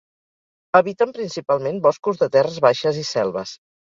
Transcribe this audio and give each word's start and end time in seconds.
Habiten 0.79 1.11
principalment 1.17 1.77
boscos 1.87 2.21
de 2.23 2.31
terres 2.37 2.57
baixes 2.67 3.01
i 3.05 3.07
selves. 3.13 3.55